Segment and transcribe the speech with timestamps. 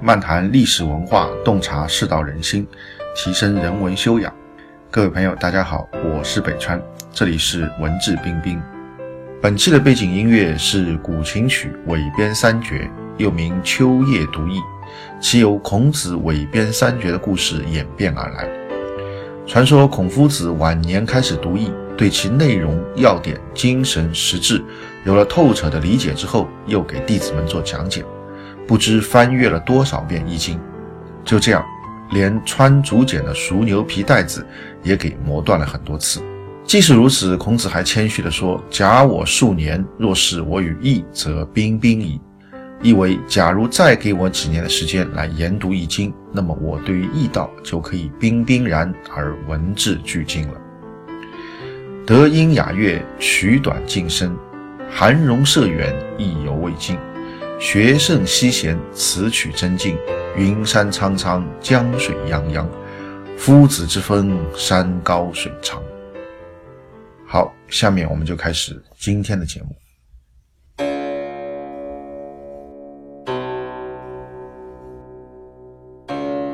[0.00, 2.66] 漫谈历史文化，洞察世道人心，
[3.14, 4.32] 提升人文修养。
[4.90, 6.80] 各位朋友，大家好，我是北川，
[7.10, 8.60] 这里是文质彬彬。
[9.40, 12.80] 本期的背景音乐是古琴曲《韦编三绝》，
[13.16, 14.58] 又名《秋夜读艺》，
[15.18, 18.46] 其由孔子韦编三绝的故事演变而来。
[19.46, 24.62] 传说孔夫子晚年开始读艺，对其内容、要点、精神、实质
[25.04, 28.04] 有了透彻的理解之后，又给弟子们做讲解。
[28.66, 30.56] 不知翻阅了多少遍《易经》，
[31.24, 31.64] 就这样，
[32.10, 34.46] 连穿竹简的熟牛皮带子
[34.82, 36.20] 也给磨断了很多次。
[36.64, 42.20] 即使如此，孔子还谦虚地说：“假我数年，若是我与易，则彬彬矣。”
[42.82, 50.54] 意为，假如再给我几年的时间来研读《易经》，那么我对于易道就可以彬彬然而文质俱精了。
[52.04, 54.36] 德音雅乐，取短进深，
[54.90, 56.98] 含容涉远，意犹未尽。
[57.58, 59.96] 学圣西贤，词曲真境。
[60.36, 62.66] 云山苍苍，江水泱泱。
[63.38, 65.82] 夫子之风，山高水长。
[67.26, 69.74] 好，下面我们就开始今天的节目。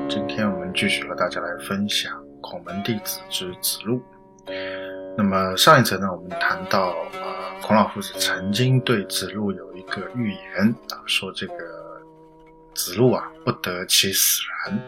[0.09, 4.01] 今天我们继续和大家来分享孔门弟子之子路。
[5.19, 7.32] 那么上一则呢，我们谈到啊，
[7.63, 9.73] 孔老夫子曾经对子路有。
[9.83, 11.55] 一个预言啊，说这个
[12.73, 14.81] 子路啊不得其死然，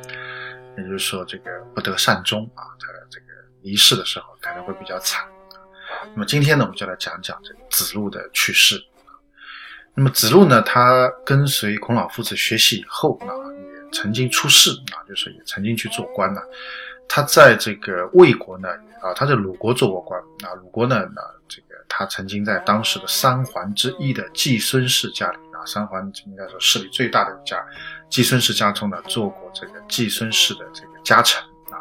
[0.78, 3.26] 也就是说这个不得善终啊，他这个
[3.60, 5.26] 离世的时候可能会比较惨。
[6.14, 8.80] 那么今天呢，我们就来讲讲这个子路的去世。
[9.94, 16.40] 那么子路呢，他跟随孔老夫子学习以后啊，也曾经出仕啊，就是也曾经去做官呢。
[17.08, 18.68] 他在这个魏国呢
[19.02, 21.73] 啊，他在鲁国做过官啊，鲁国呢那这个。
[21.96, 27.64] 他曾经在当时的三桓之一的季孙氏家里啊，三桓应该说势力最大的一家，
[28.10, 31.78] 季孙氏家中呢做过这个季孙氏的这个家臣啊。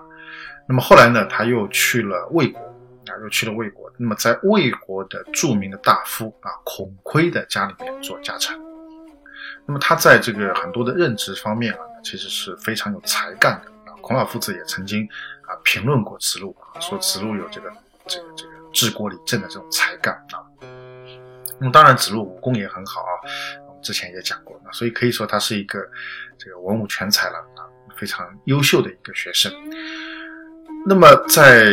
[0.68, 2.60] 那么后来呢，他又去了魏国
[3.08, 3.92] 啊，又去了魏国。
[3.98, 8.56] 那么在魏国的著名的大夫啊孔亏的家里面做家臣。
[9.66, 13.98] 那么他在这个很多的任职方面啊，其实是非常有才干的啊。
[14.00, 15.10] 孔老夫子也曾经
[15.48, 17.74] 啊评论过子路啊，说子路有这个
[18.06, 18.54] 这个这个。
[18.74, 20.42] 治国理政的这种才干啊，
[21.60, 23.14] 那么当然子路武功也很好啊，
[23.68, 25.80] 我们之前也讲过，所以可以说他是一个
[26.38, 27.64] 这个文武全才了啊，
[27.96, 29.54] 非常优秀的一个学生。
[30.86, 31.72] 那么在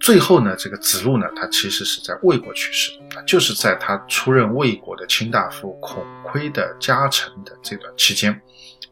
[0.00, 8.32] 最后呢，这个子路呢，他其实是在魏国去世的，就是在他出任魏国的卿大夫孔亏的家臣的这段期间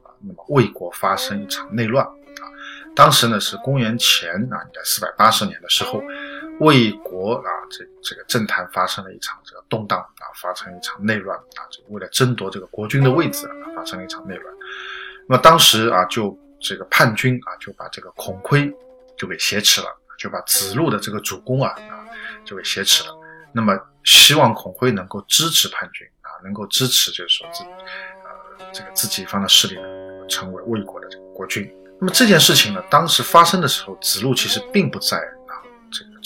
[0.03, 2.45] 啊，那么魏国发生一场内乱啊，
[2.95, 6.01] 当时呢是公元前啊，应该四百八十年的时候。
[6.61, 14.55] 魏国啊，这这个政坛发生了一场这个动荡啊，发生一场内乱啊，这为了争夺这个国君的位置啊，发生了一场内乱。
[15.29, 18.73] 那么当时啊，就这个叛军啊，就把这个孔亏
[19.17, 19.87] 就给挟持了，
[20.19, 22.05] 就把子路的这个主公啊啊
[22.45, 23.15] 就给挟持了。
[23.53, 31.73] 那么希望孔亏能够支持叛军啊，能够支持就是说自呃这个自己方的势力呢，成为魏国的国君。
[32.01, 35.21] 那么这件事情呢，当时发生的时候，子路其实并不在。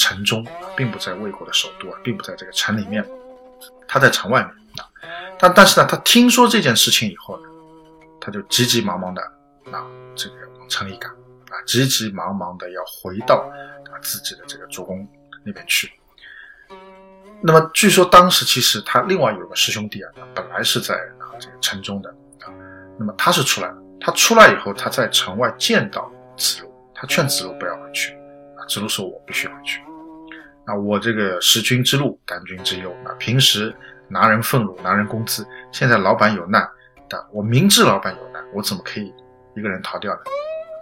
[0.02, 3.06] 城中啊，并不在魏国的首都啊，并不在这个城里面，
[3.86, 4.82] 他在城外面啊。
[5.38, 7.44] 但但是呢，他听说这件事情以后呢，
[8.20, 9.22] 他就急急忙忙的
[9.70, 9.86] 啊，
[10.16, 11.08] 这个往城里赶
[11.52, 13.48] 啊，急急忙忙的要回到
[13.92, 15.06] 啊自己的这个主公
[15.44, 15.92] 那边去。
[17.40, 22.50] 那么据说当时其实他另外有个师兄弟啊，本来是在啊这个城中的啊，
[22.98, 28.18] 那么他是出来了，他出来以后，他在城外见到子路，他劝子路不要回去。
[28.68, 29.82] 子路说：“我必须回去。
[30.66, 32.94] 那我这个食君之禄，担君之忧。
[33.04, 33.74] 那平时
[34.08, 36.68] 拿人俸禄，拿人工资，现在老板有难，
[37.08, 39.12] 但我明知老板有难，我怎么可以
[39.56, 40.20] 一个人逃掉呢？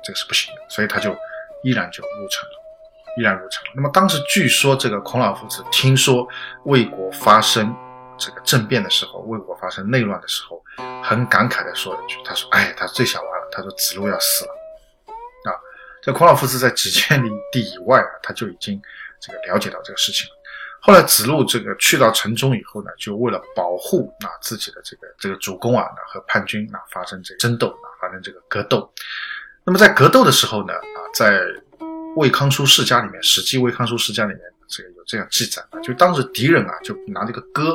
[0.05, 0.61] 这个是不行的。
[0.69, 1.17] 所以他就
[1.63, 3.73] 依然就入城了，依然入城了。
[3.75, 6.29] 那么当时据说这个孔老夫子听说
[6.65, 7.75] 魏国发生
[8.19, 10.63] 这个政变的时候，魏国发生内乱的时候，
[11.03, 13.49] 很感慨的说了一句：他说，哎，他最想完了。
[13.51, 14.57] 他说子路要死了。”
[16.03, 18.81] 这孔老夫子在几千里地以外啊，他就已经
[19.21, 20.33] 这个了解到这个事情了。
[20.83, 28.91] 后来子路这个去到城中以后呢，就为了保护啊自己的这个这个主公啊，和叛军啊发生这个争斗啊，发生这个格斗。
[29.63, 31.39] 那么在格斗的时候呢，啊，在
[32.17, 37.75] 魏康叔世家里面，《史记·魏康叔世家》里面这个有这样记载啊，就当时敌人啊就拿这个戈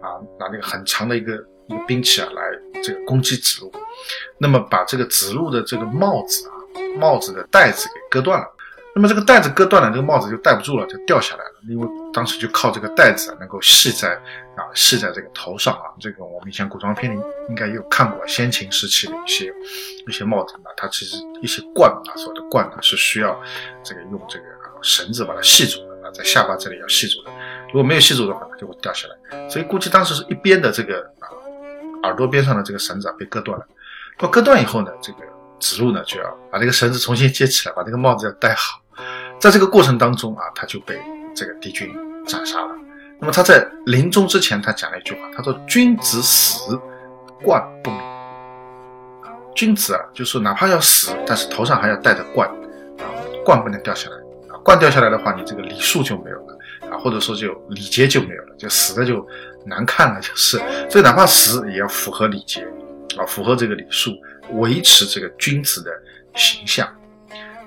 [0.00, 1.34] 啊，拿那个很长的一个
[1.66, 2.42] 一个兵器啊来
[2.84, 3.72] 这个攻击子路，
[4.38, 6.53] 那么把这个子路的这个帽子啊。
[6.98, 8.46] 帽子的带子给割断了，
[8.94, 11.50] 那么这个带子割断了，这个帽子就戴不住了，就掉下来了。
[11.68, 14.14] 因为当时就靠这个带子啊，能够系在
[14.56, 15.90] 啊系在这个头上啊。
[15.98, 17.18] 这个我们以前古装片里
[17.48, 19.52] 应该有看过，先秦时期的一些
[20.06, 23.40] 一些帽子啊，它其实一些冠啊，所有的冠呢是需要
[23.82, 24.44] 这个用这个
[24.82, 27.30] 绳子把它系住的啊，在下巴这里要系住的。
[27.68, 29.48] 如果没有系住的话，它就会掉下来。
[29.48, 31.26] 所以估计当时是一边的这个啊
[32.04, 33.66] 耳朵边上的这个绳子啊被割断了。
[34.20, 35.20] 那割断以后呢，这个
[35.60, 38.80] 子路呢就要把这个绳子重新接起来，把这个帽子要戴好。
[39.40, 40.98] 在这个过程当中啊，他就被
[41.34, 41.92] 这个敌军
[42.26, 42.70] 斩杀了。
[43.20, 46.78] 那么他在临终之前，他讲了一句话，他说：“君子死，
[47.42, 48.02] 冠不免。”
[49.54, 52.48] 君子啊，就是哪怕要死，但是头上还要戴着冠
[52.98, 53.06] 啊，
[53.44, 54.16] 冠不能掉下来
[54.52, 54.58] 啊。
[54.64, 56.58] 冠掉下来的话，你这个礼数就没有了
[56.90, 59.26] 啊，或者说就礼节就没有了，就死的就
[59.64, 60.58] 难看了，就是。
[60.90, 62.62] 所以哪怕死也要符合礼节
[63.16, 64.10] 啊，符合这个礼数，
[64.52, 65.90] 维持这个君子的
[66.34, 66.86] 形象。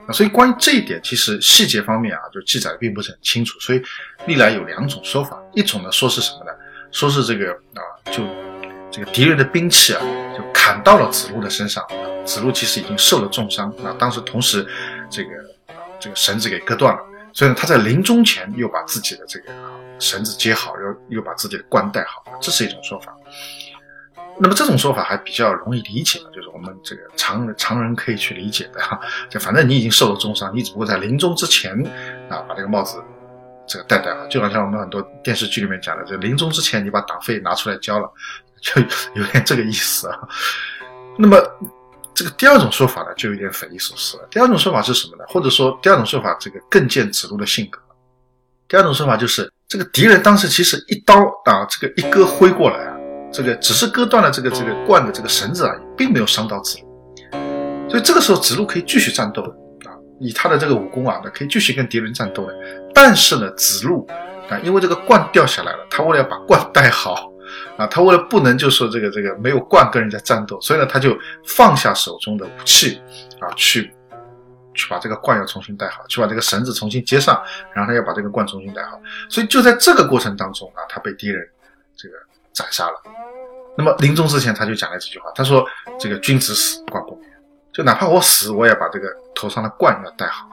[0.08, 3.60] 啊，所以关于这一点，其实细节方面啊，就记载的并不是很清楚。
[3.60, 3.82] 所以
[4.26, 6.52] 历来有两种说法，一种呢说是什么呢？
[6.92, 8.24] 说是这个啊，就
[8.90, 10.02] 这个敌人的兵器啊，
[10.38, 11.86] 就砍到了子路的身上，
[12.26, 13.94] 子路其实已经受了重伤啊。
[14.00, 14.66] 当时同时
[15.10, 15.30] 这个
[16.00, 17.02] 这个绳子给割断了，
[17.34, 19.52] 所以呢他在临终前又把自己的这个
[20.00, 23.14] 绳子接好，又又把自己的冠戴好，这是一种说法。
[24.40, 29.00] 那么这种说法还比较容易理解，就是我们这个常常人可以去理解的哈。
[29.30, 31.74] 就反正你已经受了重伤，你只不过在临终之前
[32.30, 33.02] 啊，把这个帽子
[33.68, 38.08] 这个戴戴好，就好像我们很多电视剧里面讲的，就临终之前你把党费拿出来交了，
[38.62, 38.80] 就
[39.16, 40.20] 有点这个意思啊。
[41.18, 41.38] 那么
[42.14, 44.28] 这个第二种说法呢，就有点匪夷所思了。
[44.30, 45.24] 第二种说法是什么呢？
[45.28, 47.80] 或者说第二种说法，这个更见子路的性格。
[48.68, 52.97] 第二种说法就是这个敌人当时其实一刀啊，这个一割挥过来啊。
[53.38, 59.50] 这个只是割断了这个这个冠的这个绳子而已，并没有伤到子路，所以这个时候子路可以继续战斗的
[59.88, 62.54] 啊，以他的这个武功啊，那可以继续跟敌人战斗的。
[62.96, 64.08] 但是呢，子路
[64.50, 67.32] 啊，因为这个冠掉下来了，他为了要把冠戴好
[67.78, 73.00] 啊，他为了不能就说这个这个没有冠跟人家战斗，所以呢，他就放下手中的武器
[73.40, 73.94] 啊，去
[74.74, 77.40] 去把这个冠要重新戴好，去把这个绳子重新接上，
[77.76, 79.00] 然后他要把这个冠重新戴好。
[79.30, 81.48] 所以就在这个过程当中啊，他被敌人
[81.96, 82.16] 这个。
[82.58, 83.00] 斩杀了。
[83.78, 85.64] 那么临终之前，他就讲了这句话，他说
[86.02, 87.32] ：“这个君子死，冠不免。
[87.72, 90.50] 就哪怕我死，我也把这个头上的冠要戴好。”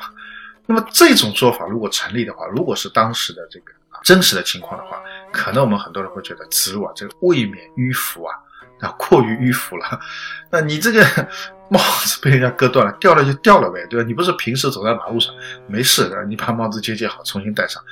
[0.69, 3.73] 那么这种说法如果成立的话，如果是当时的这个
[4.03, 5.01] 真实的情况的话，
[5.33, 8.37] 可能我们很多人会觉得子路啊，这个未免迂腐啊，
[8.81, 9.99] 啊，过于迂腐了。
[10.53, 11.03] 那你这个
[11.71, 14.07] 帽子被人家割断了，掉了就掉了呗，对吧？
[14.07, 15.35] 你不是平时走在马路上
[15.67, 17.83] 没事的，你把帽子接接好，重新戴上。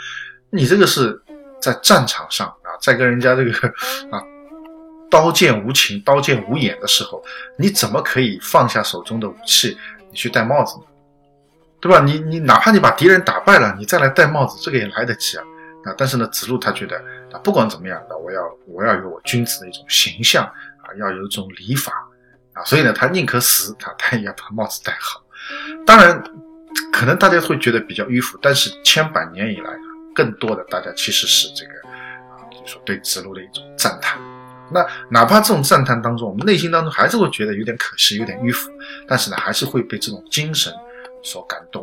[0.50, 1.19] 你这个是
[1.58, 2.55] 在战场上。
[2.82, 3.69] 在跟人家这个
[4.11, 4.20] 啊
[5.11, 7.23] 刀剑无情、刀剑无眼的时候，
[7.58, 9.76] 你怎么可以放下手中的武器，
[10.11, 10.84] 你去戴帽子呢？
[11.81, 12.00] 对吧？
[12.00, 15.44] 你你哪怕你把敌人打败了，你再来戴帽子，这个也来得及啊！
[15.84, 16.96] 啊，但是呢，子路他觉得
[17.32, 21.93] 啊，不管怎么样的，我要我要有我君子的一种形象啊，要有一种礼法
[22.52, 25.20] 啊，所以呢，他宁可死，他他也要把帽子戴好。
[25.84, 26.23] 当然，
[26.93, 29.70] 可能大家会觉得比较迂腐，但是千百年以来，
[30.14, 31.81] 更多的大家其实是这个。
[32.85, 34.20] 对子路的一种赞叹，
[34.73, 38.70] 那哪怕这种赞叹当中，我们内心当中还是会觉得有点可惜，有点迂腐，
[39.06, 40.73] 但是呢，还是会被这种精神
[41.23, 41.82] 所感动，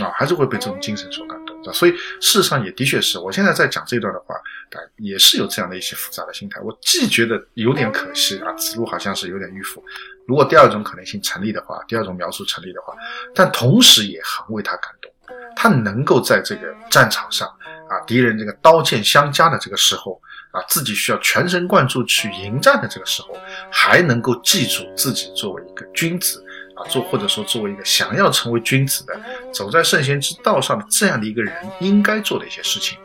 [0.00, 1.50] 啊，还是会被这种精神所感动。
[1.74, 6.58] 所以事实上也的确是我现在在讲这段的话，啊，也是有这样的一些复杂的心态。
[6.62, 9.84] 我既觉得有点可惜啊，子路好像是有点迂腐。
[10.26, 12.94] 如果第二种可能性成立的话，第二种描述成立的话，
[13.34, 15.12] 但同时也很为他感动，
[15.60, 17.46] 他能够在这个战场上。
[17.90, 20.12] 啊，敌人这个刀剑相加的这个时候，
[20.52, 23.36] 啊，自己需要全神贯注去迎战的这个时候，
[23.68, 26.40] 还能够记住自己作为一个君子，
[26.76, 29.20] 啊，做或者说作为一个想要成为君子的，
[29.52, 32.96] 走在圣贤之道上的这样的一个人应该做的一些事情，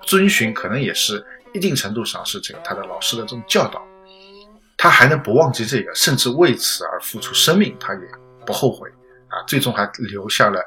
[0.00, 3.84] 遵循可能也是一定程度上是这个他的老师的这种教导，
[4.78, 8.00] 他还能不忘记这个，甚至为此而付出生命，他也
[8.46, 8.90] 不后悔。
[9.30, 10.60] 啊，最终还留下了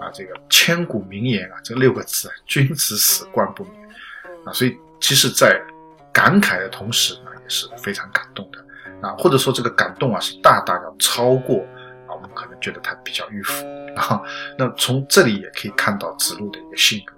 [0.00, 3.88] 啊这个千古名言啊，这六个字：君子死，冠不免。
[4.44, 5.60] 啊，所以其实，在
[6.12, 8.58] 感慨的同时呢，也是非常感动的
[9.06, 11.58] 啊，或者说这个感动啊，是大大要超过
[12.08, 14.20] 啊，我们可能觉得他比较迂腐啊。
[14.56, 17.14] 那从这里也可以看到子路的一个性格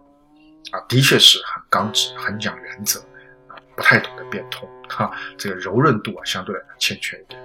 [0.76, 3.00] 啊，的确是很刚直，很讲原则
[3.48, 7.40] 啊，不太懂得变通哈，这个柔韧度啊，相对来讲欠缺一点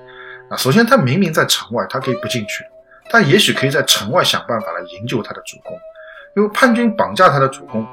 [0.49, 0.57] 啊。
[0.57, 2.63] 首先，他明明在城外，他可以不进去。
[3.09, 5.79] 他也许可以在城外想办法来营救他的主公，
[6.35, 7.85] 因为叛军绑架他的主公，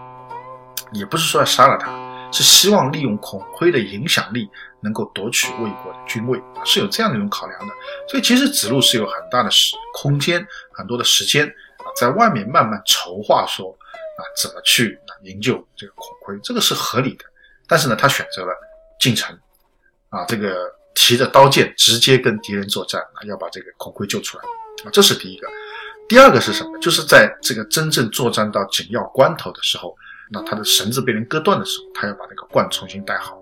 [0.92, 1.90] 也不是说要杀了他，
[2.32, 4.48] 是希望利用孔辉的影响力
[4.80, 7.74] 能够夺取魏国的君位，是有这样的一种考量的。
[8.08, 13.70] 所以其实子路是有很大的时空间，很多的时间啊，在外面慢慢筹划说
[14.16, 17.24] 啊，怎么去营救这个孔辉，这个是合理的。
[17.68, 18.52] 但是呢，他选择了
[18.98, 19.38] 进城，
[20.08, 24.44] 啊，这个提着刀剑直接跟敌人作战啊，要把这个孔辉救出来
[24.84, 25.46] 啊，这是第一个。
[26.08, 26.78] 第二个是什么？
[26.78, 29.96] 就是在这个真正作战到紧要关头的时候，
[30.30, 33.36] 那他的绳子被人割断的时候，他要把那个冠重新戴好。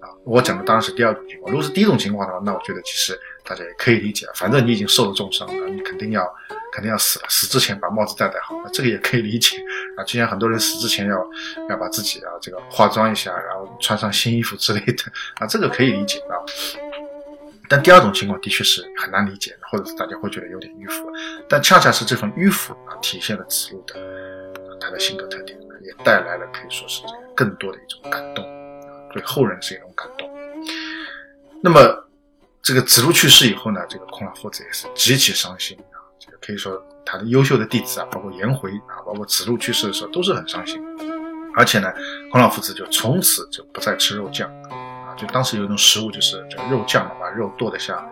[0.00, 1.52] 啊，我讲的当然是第二种情况。
[1.52, 6.26] 如果是第一种情况的话，那我觉得其实大家也可以理解，反正你已经受了重伤了，你肯定要
[6.72, 9.56] 肯定要死了，死之前把帽子戴戴好，这个也可以理解。
[9.96, 11.30] 啊，就像很多人死之前要
[11.70, 15.04] 要把自己啊这个化妆一下，然后穿上新衣服之类的，
[15.38, 16.34] 啊，这个可以理解啊。
[17.68, 21.10] 但第二种情况的确是很难理解，或者是大家会觉得有点迂腐，
[21.48, 23.94] 但恰恰是这份迂腐啊，体现了子路的
[24.80, 27.02] 他的性格特点，也带来了可以说是
[27.34, 28.44] 更多的一种感动，
[29.12, 30.30] 对后人是一种感动。
[31.62, 31.80] 那么
[32.62, 40.78] 这个子路去世以后呢，这个孔老夫子也是极其伤心啊，这个可以说他的优秀的弟子啊，包括颜回啊，包括子路去世的时候都是很伤心，
[41.56, 41.90] 而且呢，
[42.30, 44.50] 孔老夫子就从此就不再吃肉酱。
[45.16, 48.06] 就当时有一种食物，就是这个肉酱把肉剁得像啊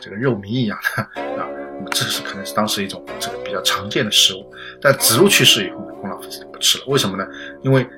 [0.00, 1.46] 这个肉糜一样的啊，
[1.78, 4.52] 那么这是可能是当时一种这个比较常见的食物。
[4.80, 6.84] 但子路去世以后呢，孔老夫子就不吃了。
[6.86, 7.26] 为什么呢？
[7.62, 7.88] 因为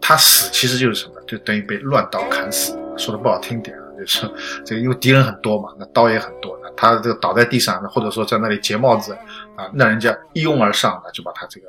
[0.00, 2.78] 他死其实就是什么，就等于被乱刀砍死。
[2.98, 4.30] 说的不好听点啊，就是
[4.66, 9.12] 这个因为敌人很多嘛，那刀也很多，他这个倒在地上，或者说在那里截帽子
[9.56, 11.68] 啊，那人家一拥而上，那就把他这个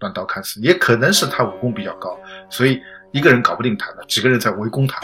[0.00, 0.60] 乱刀砍死。
[0.60, 2.18] 也可能是他武功比较高，
[2.50, 2.80] 所以
[3.12, 5.00] 一个人搞不定他，几个人在围攻他。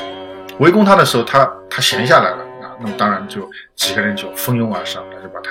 [0.58, 5.50] 围攻他的时候，他他闲下来了啊，那么当然就几个人就蜂拥而上，那就把他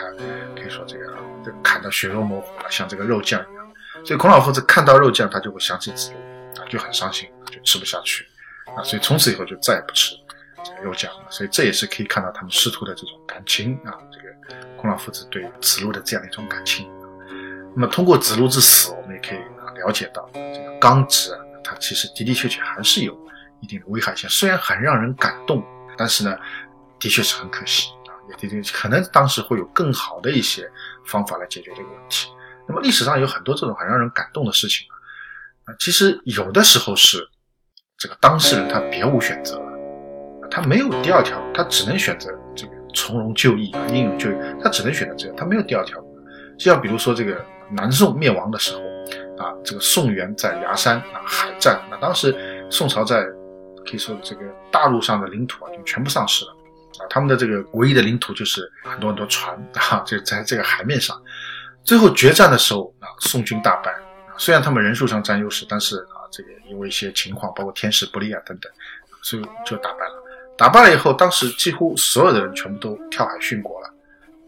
[0.56, 1.14] 可以说这个
[1.62, 3.66] 砍得血肉模糊了，像这个肉酱一样。
[4.04, 6.18] 所以孔老夫子看到肉酱，他就会想起子路
[6.60, 8.26] 啊，就很伤心，就吃不下去
[8.76, 10.16] 啊，所以从此以后就再也不吃
[10.64, 11.26] 这个肉酱了。
[11.30, 16.90] 所以这也是可以看到他们师徒的这种感情啊，这个孔老夫子对子路的这样一种感情。
[17.76, 19.40] 那么通过子路之死，我们也可以
[19.80, 23.18] 了解到这个刚直啊，他其实的的确确还是有。
[23.62, 25.64] 一定的危害性虽然很让人感动，
[25.98, 26.38] 但是呢，
[27.00, 30.70] 的确是很可惜啊，也的确可能当时会有更好的一些
[31.08, 32.30] 方法来解决这个问题。
[32.68, 34.86] 那么历史上有很多这种很让人感动的事情
[35.64, 37.26] 啊，啊，其实有的时候是
[37.98, 46.20] 这个当事人他别无选择了，他没有第二条，他只能选择这个从容就义啊，英勇就义，他只能选择这个，他没有第二条路。
[46.60, 48.82] 就像比如说这个南宋灭亡的时候
[49.38, 52.36] 啊，这个宋元在崖山啊海战，那当时
[52.70, 53.24] 宋朝在
[53.86, 56.52] 可以说，这个大陆上的领土啊，就全部丧失了
[57.00, 57.06] 啊！
[57.10, 61.16] 他们的这个唯一的领土就是很多很多船啊，就在这个海面上。
[61.84, 63.94] 最后决战的时候啊，宋军大败。
[64.38, 68.72] 虽然他们人数上占优势，但是啊，这个因为一些情况，包括天时不利啊等等，
[69.22, 70.24] 所以就打败了。
[70.58, 73.90] 打败了以后，当时几乎所有的人全部都跳海殉国了。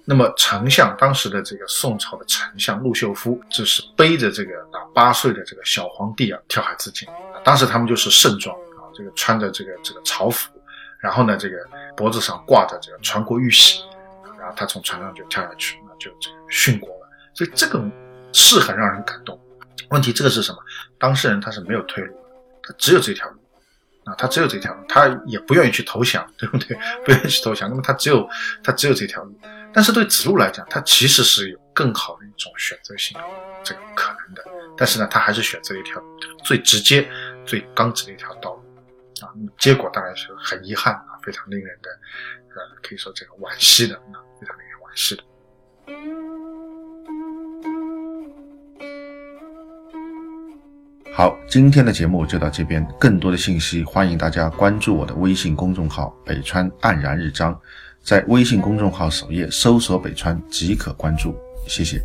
[0.10, 7.06] 那么丞相当时的这个宋朝的丞相陆秀夫，就是背着这个啊八岁的这个小皇帝啊跳海自尽。
[7.44, 8.88] 当时他们就是盛装啊。
[8.96, 10.50] 这个穿着这个这个朝服，
[10.98, 11.58] 然后呢，这个
[11.96, 13.84] 脖子上挂着这个传国玉玺，
[14.40, 17.10] 然后他从船上就跳下去，那就这个殉国了。
[17.34, 17.84] 所以这个
[18.32, 19.38] 是很让人感动。
[19.90, 20.58] 问题这个是什么？
[20.98, 22.20] 当事人他是没有退路的，
[22.64, 23.38] 他只有这条路
[24.06, 26.78] 啊，他只有这条路，他也不愿意去投降，对不对？
[27.04, 28.26] 不愿意去投降，那么他只有
[28.64, 29.38] 他只有这条路。
[29.74, 33.18] 但是对子路来讲，他其实是有更好的一种选择性
[33.64, 34.44] 这个可能的，
[34.76, 36.02] 但是呢，他还是选择一条
[36.44, 37.08] 最直接、
[37.46, 38.64] 最刚直的一条道路。
[39.22, 41.90] 啊，结果当然是很遗憾啊，非常令人的，
[42.56, 45.24] 呃，可以说这个惋惜的啊，非常令人惋惜的。
[51.14, 57.60] 好，今天的节目就到这边，更多的信息欢迎大家关注我的微信公众号“北川黯然日章”，
[58.08, 61.36] 在微信公众号首页搜索“北川”即可关注，
[61.68, 62.02] 谢谢。